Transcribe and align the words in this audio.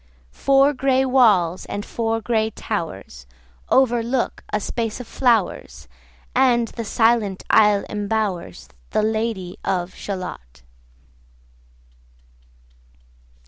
Four 0.33 0.73
gray 0.73 1.05
walls, 1.05 1.65
and 1.67 1.85
four 1.85 2.21
gray 2.21 2.49
towers, 2.49 3.27
15 3.69 3.77
Overlook 3.77 4.43
a 4.51 4.59
space 4.59 4.99
of 4.99 5.05
flowers, 5.05 5.87
And 6.35 6.69
the 6.69 6.83
silent 6.85 7.43
isle 7.51 7.83
imbowers 7.87 8.67
The 8.89 9.03
Lady 9.03 9.59
of 9.63 9.93
Shalott. 9.93 10.63